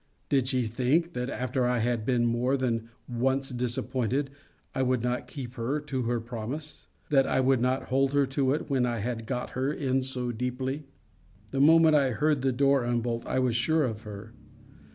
Did 0.29 0.47
she 0.47 0.63
think, 0.63 1.13
that 1.13 1.29
after 1.29 1.67
I 1.67 1.77
had 1.77 2.07
been 2.07 2.25
more 2.25 2.57
than 2.57 2.89
once 3.07 3.49
disappointed, 3.49 4.31
I 4.73 4.81
would 4.81 5.03
not 5.03 5.27
keep 5.27 5.53
her 5.53 5.79
to 5.79 6.01
her 6.01 6.19
promise; 6.19 6.87
that 7.11 7.27
I 7.27 7.39
would 7.39 7.61
not 7.61 7.89
hold 7.89 8.13
her 8.13 8.25
to 8.25 8.51
it, 8.55 8.67
when 8.67 8.87
I 8.87 8.97
had 8.97 9.27
got 9.27 9.51
her 9.51 9.71
in 9.71 10.01
so 10.01 10.31
deeply? 10.31 10.87
The 11.51 11.61
moment 11.61 11.95
I 11.95 12.13
heard 12.13 12.41
the 12.41 12.51
door 12.51 12.83
unbolt, 12.83 13.27
I 13.27 13.37
was 13.37 13.55
sure 13.55 13.83
of 13.83 14.01
her. 14.01 14.33